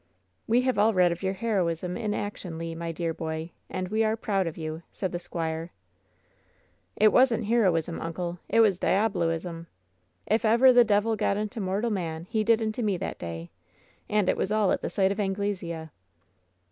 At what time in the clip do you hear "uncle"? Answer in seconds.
8.01-8.39